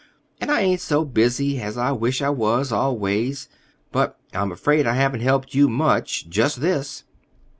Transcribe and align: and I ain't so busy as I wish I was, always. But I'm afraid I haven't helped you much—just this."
and 0.39 0.49
I 0.49 0.61
ain't 0.61 0.81
so 0.81 1.05
busy 1.05 1.61
as 1.61 1.77
I 1.77 1.91
wish 1.91 2.23
I 2.23 2.31
was, 2.31 2.71
always. 2.71 3.47
But 3.91 4.17
I'm 4.33 4.51
afraid 4.51 4.87
I 4.87 4.95
haven't 4.95 5.19
helped 5.21 5.53
you 5.53 5.69
much—just 5.69 6.59
this." 6.59 7.03